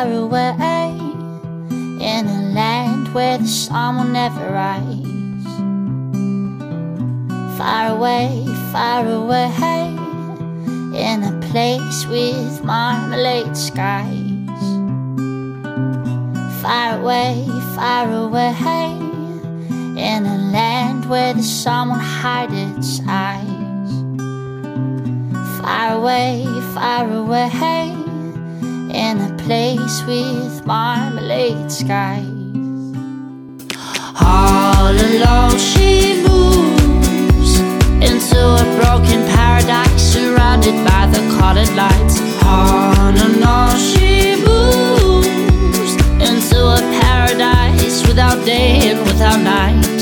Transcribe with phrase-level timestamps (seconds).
[0.00, 0.96] far away,
[2.00, 5.52] in a land where the sun will never rise.
[7.58, 9.88] Far away, far away,
[10.96, 14.64] in a place with marmalade skies.
[16.62, 18.92] Far away, far away,
[20.08, 23.90] in a land where the sun won't hide its eyes.
[25.60, 27.99] Far away, far away
[29.44, 32.26] place with marmalade skies.
[34.20, 37.58] All alone she moves
[38.08, 42.20] into a broken paradise surrounded by the colored lights.
[42.44, 45.94] On and on she moves
[46.28, 49.99] into a paradise without day and without night.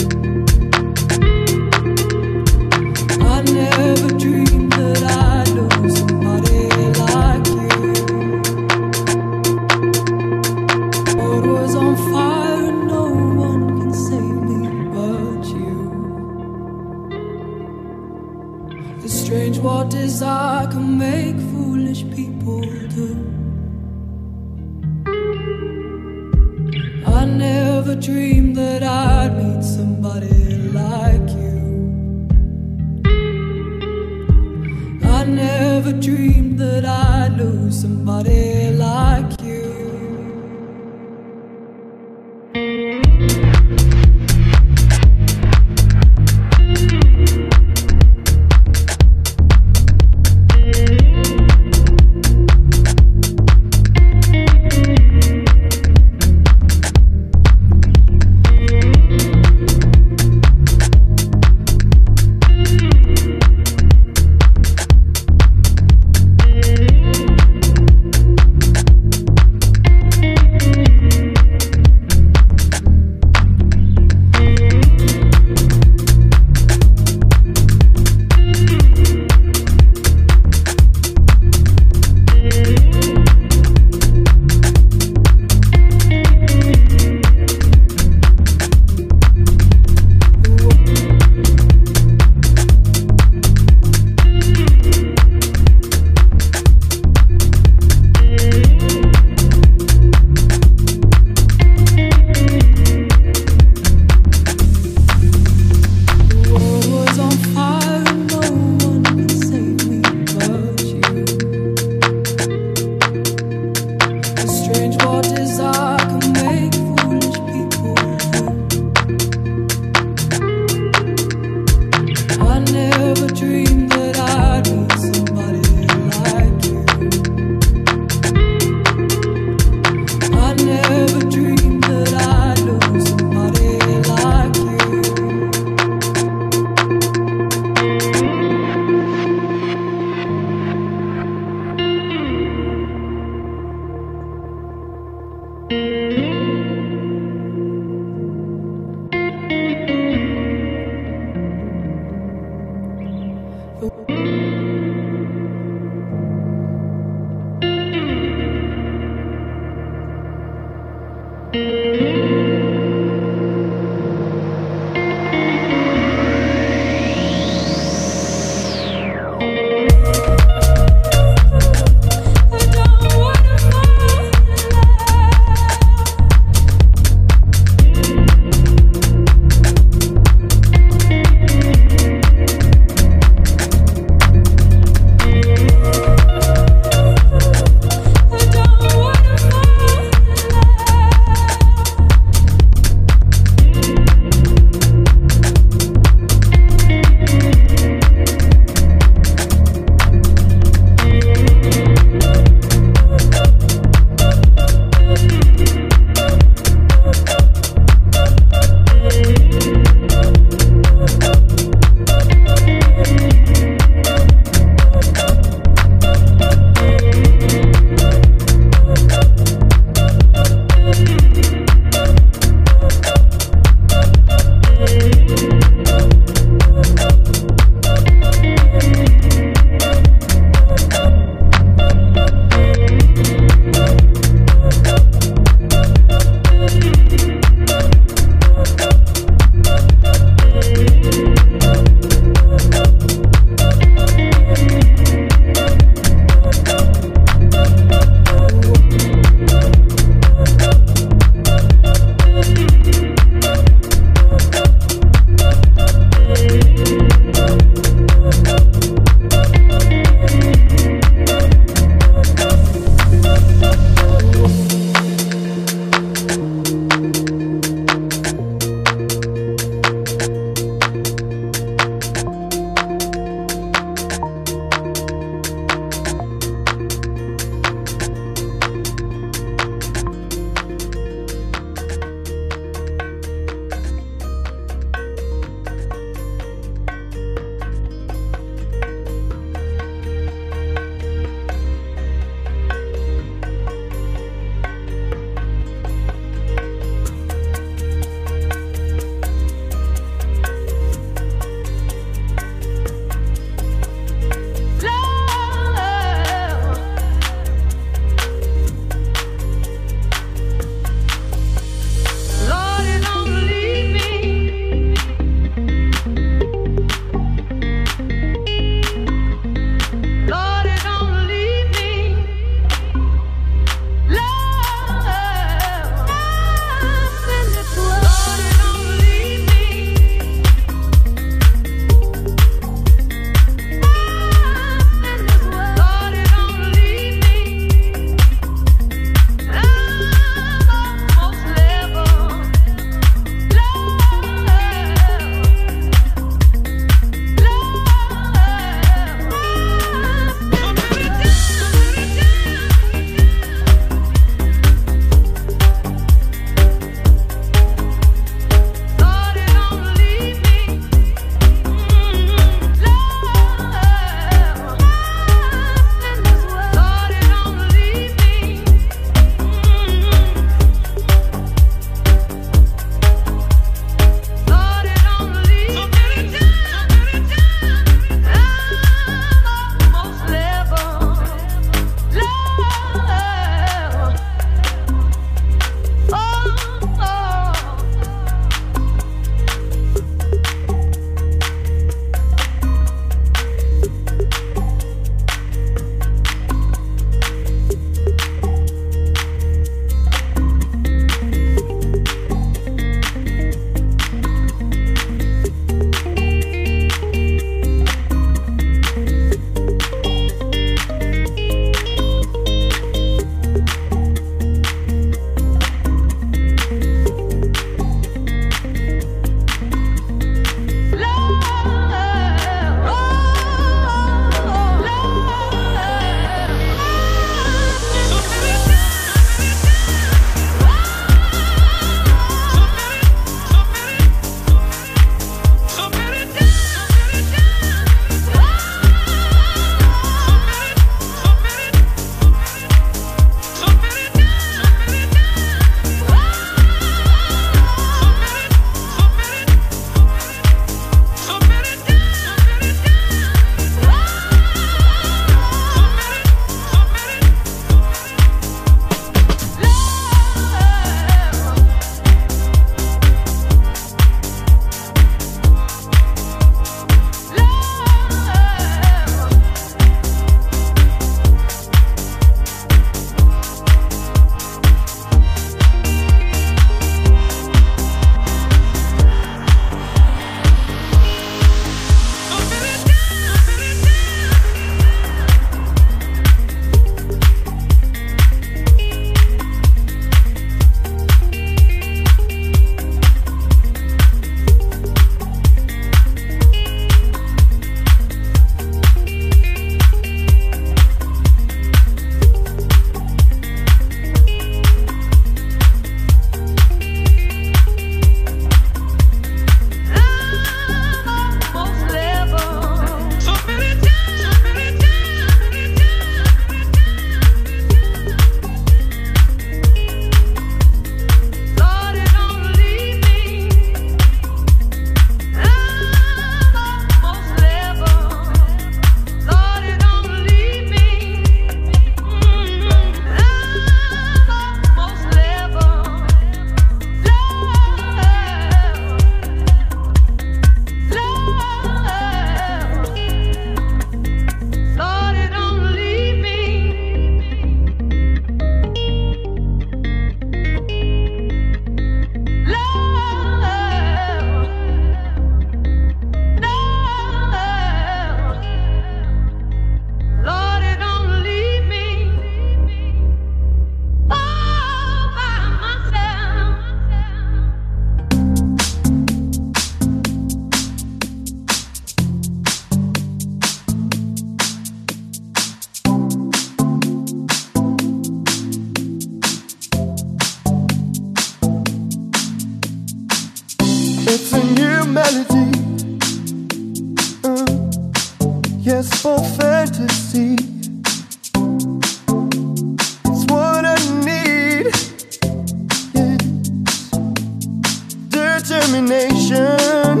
[598.72, 600.00] determination.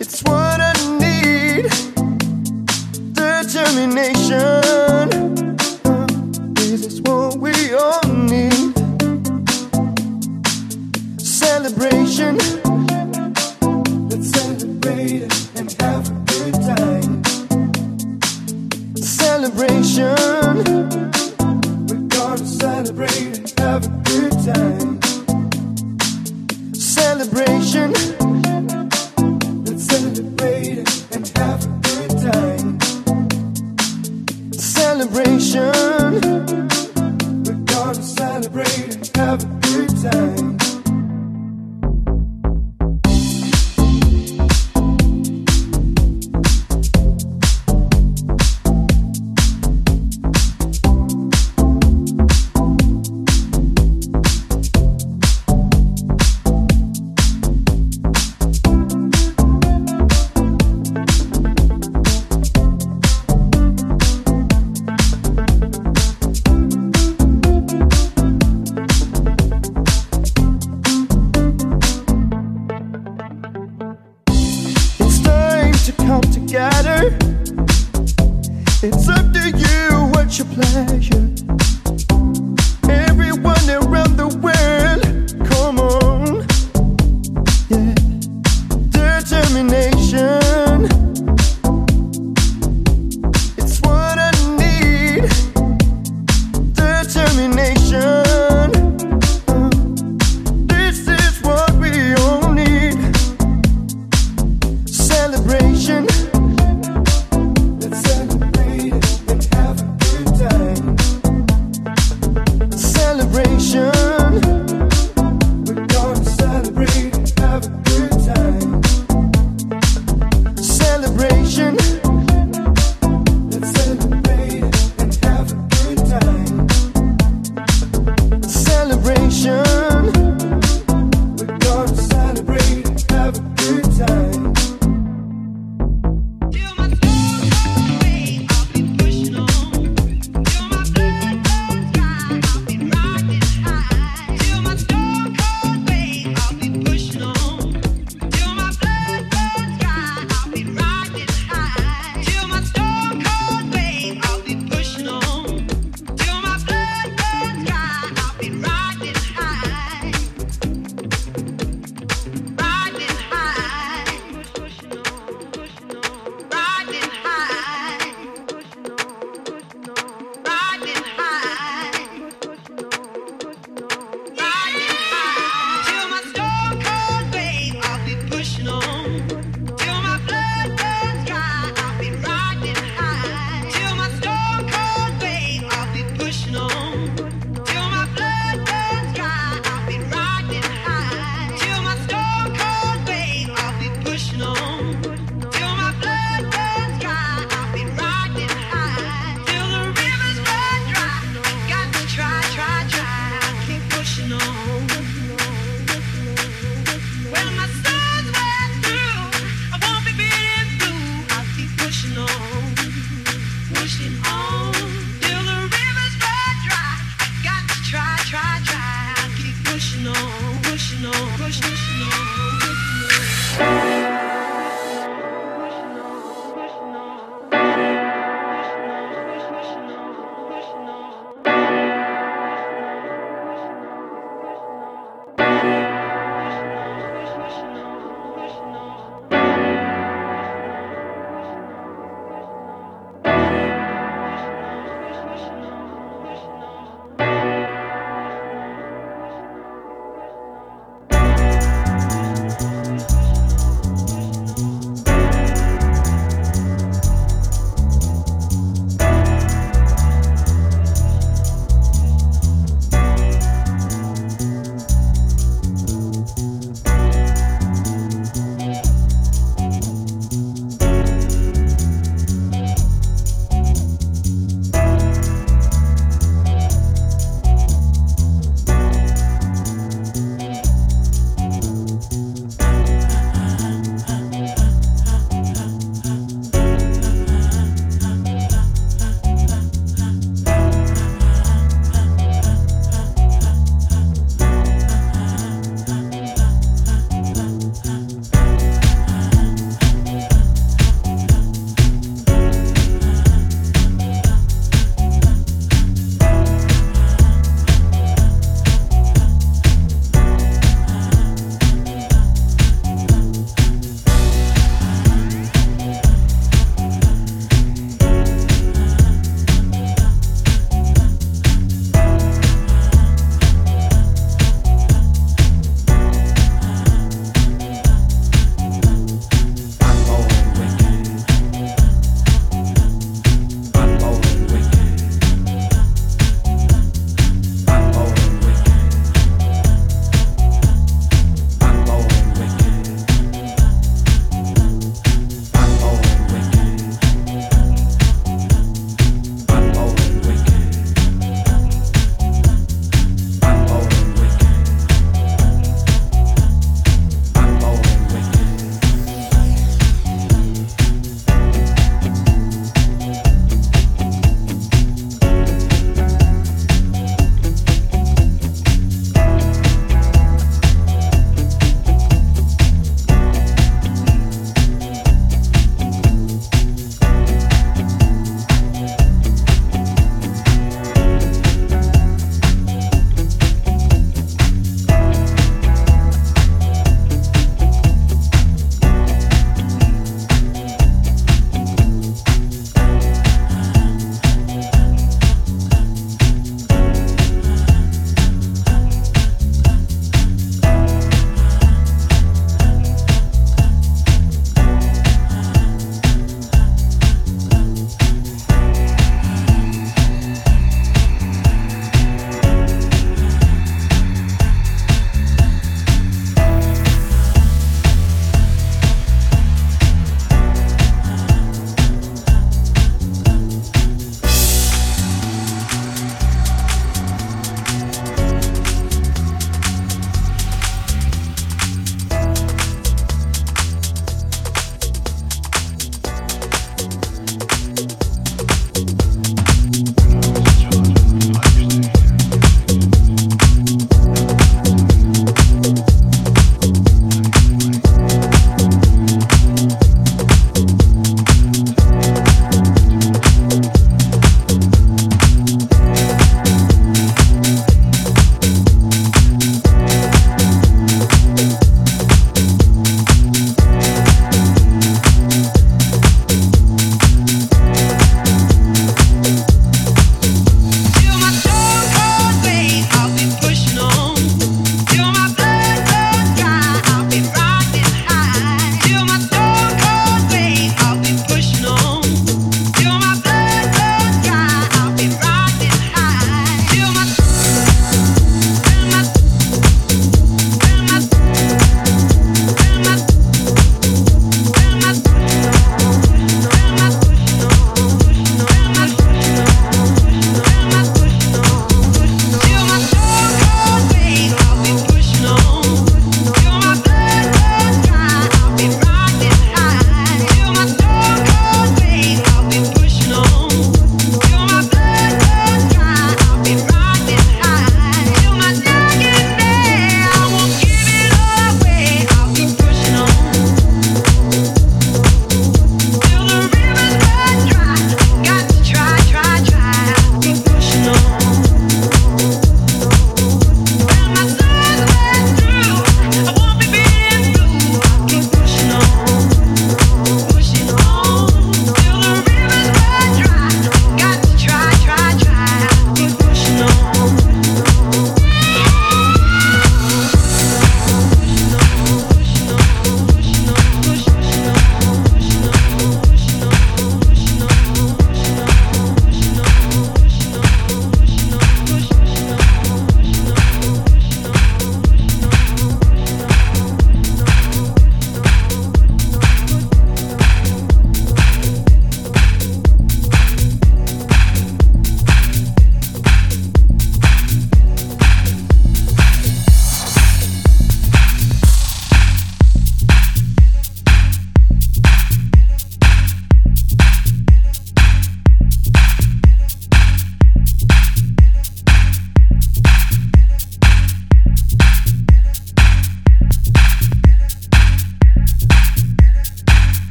[0.00, 1.68] It's what I need.
[3.12, 4.49] Determination.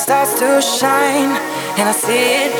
[0.00, 1.36] Starts to shine
[1.76, 2.50] and I see it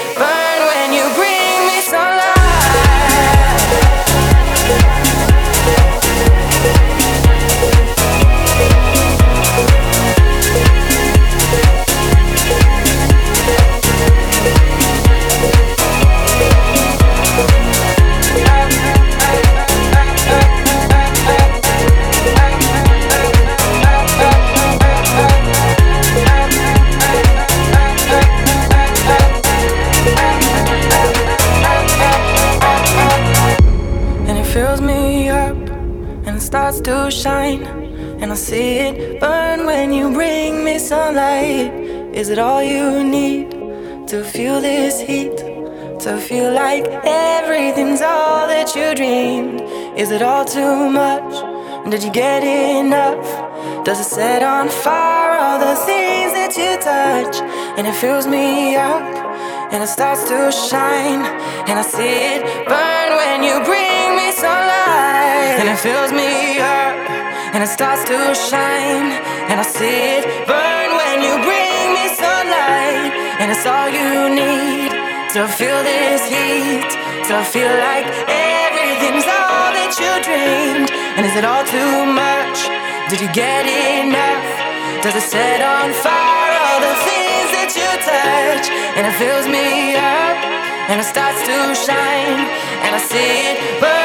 [50.00, 51.30] Is it all too much?
[51.90, 53.84] Did you get enough?
[53.84, 57.36] Does it set on fire all the things that you touch?
[57.76, 59.04] And it fills me up
[59.70, 61.20] and it starts to shine
[61.68, 66.96] and I see it burn when you bring me sunlight and it fills me up
[67.52, 68.16] and it starts to
[68.48, 69.12] shine
[69.52, 74.96] and I see it burn when you bring me sunlight and it's all you need
[75.36, 76.88] to feel this heat
[77.28, 78.08] to feel like
[79.90, 80.90] that you dreamed?
[81.18, 82.70] And is it all too much?
[83.10, 85.02] Did you get enough?
[85.02, 88.70] Does it set on fire all the things that you touch?
[88.94, 90.38] And it fills me up
[90.90, 92.38] and it starts to shine
[92.86, 93.99] and I see it burn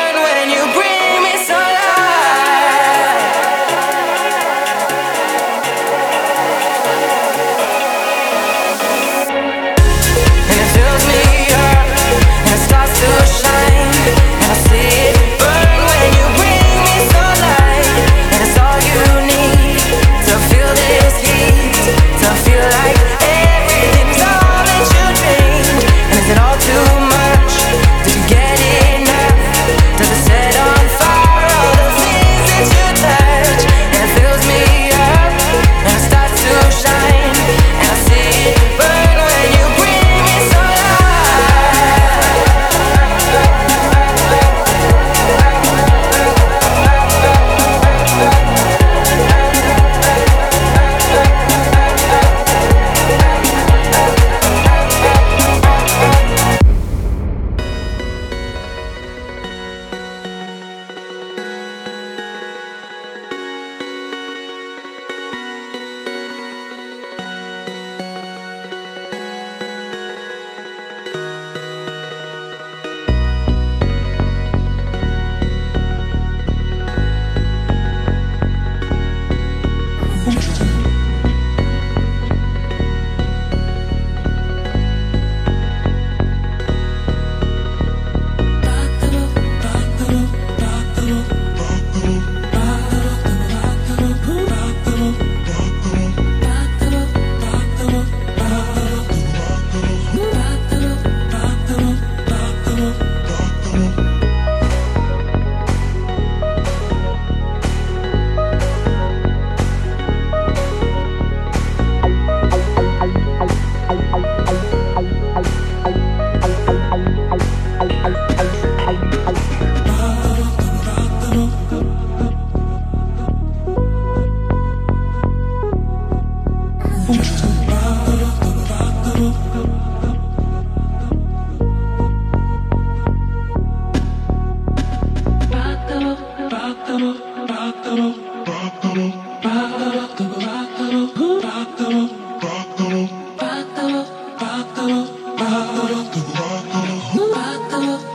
[147.85, 148.14] world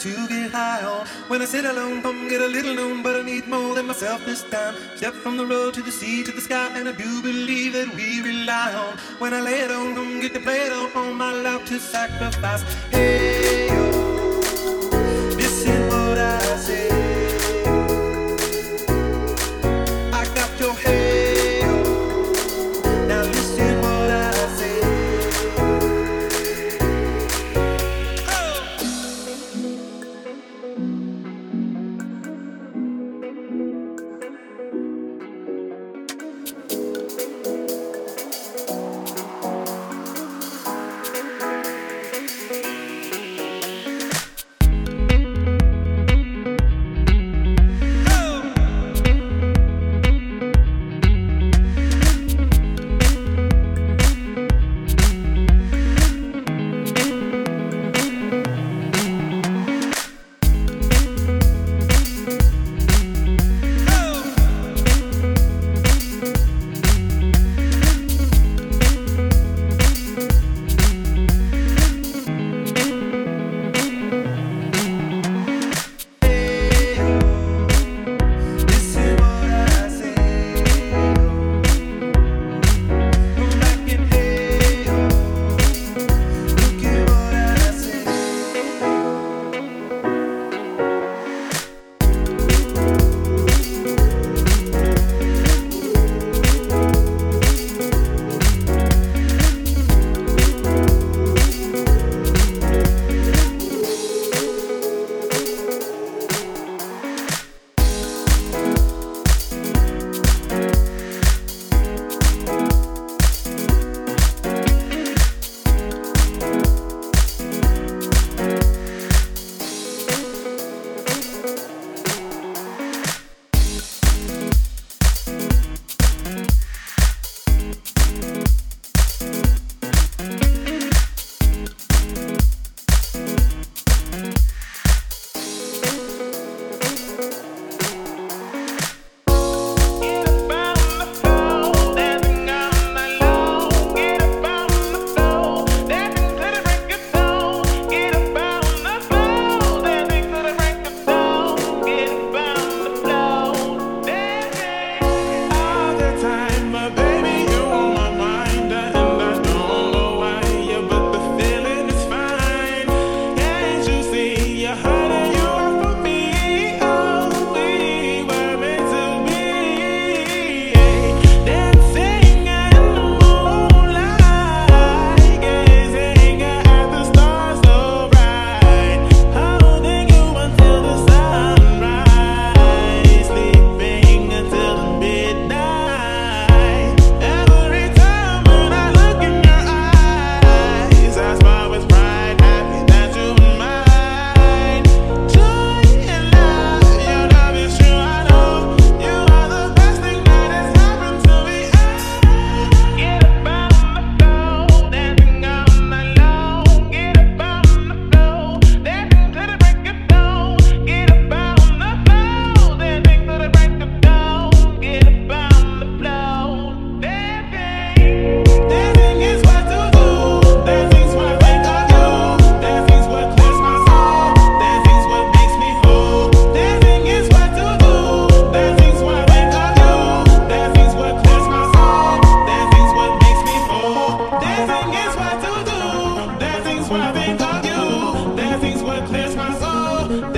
[0.00, 1.06] to get high on.
[1.28, 4.24] When I sit alone, come get a little known, but I need more than myself
[4.24, 4.74] this time.
[4.96, 7.94] Step from the road to the sea to the sky, and I do believe that
[7.94, 8.96] we rely on.
[9.18, 11.78] When I lay it on, come get the play it on, on my love to
[11.78, 12.62] sacrifice.
[12.90, 13.39] Hey.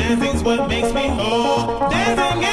[0.02, 2.51] Prejudices behind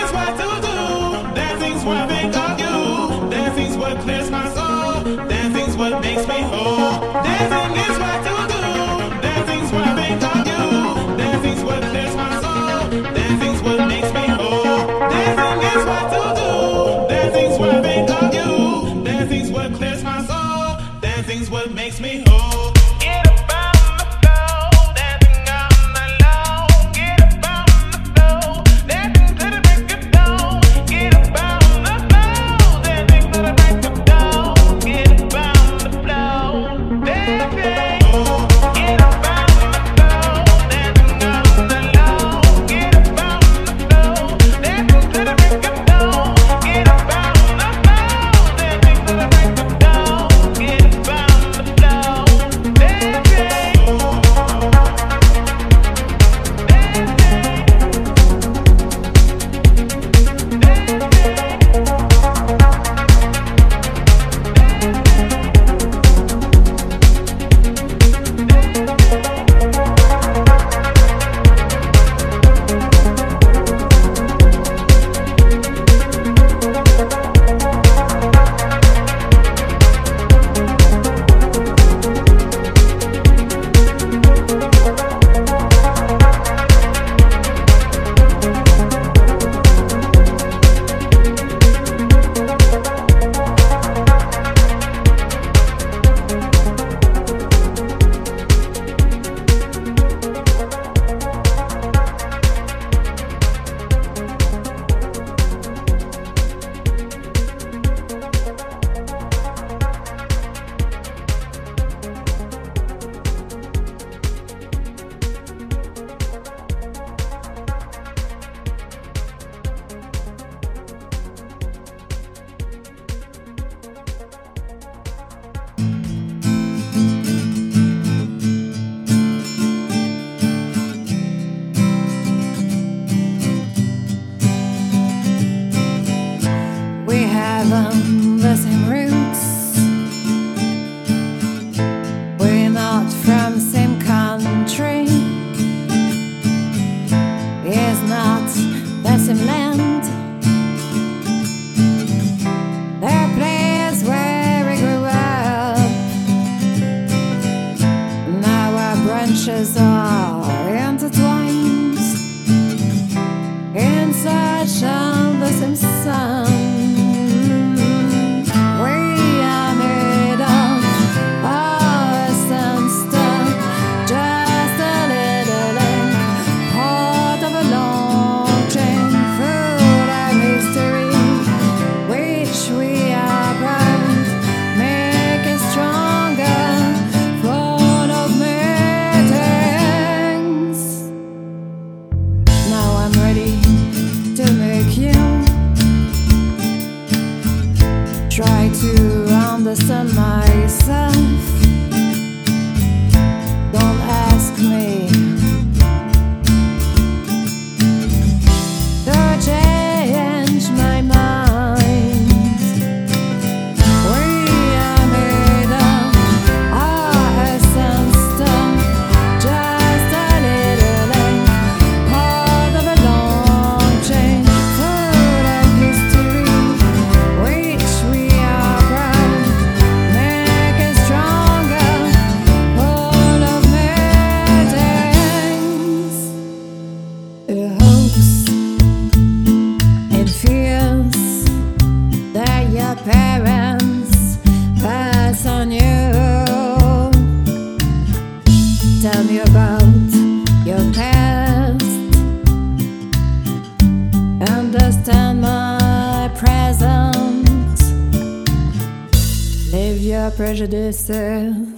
[261.10, 261.69] you.